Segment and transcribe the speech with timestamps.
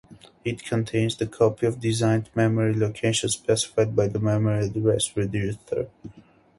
[0.43, 5.89] It contains the copy of designated memory locations specified by the memory address register.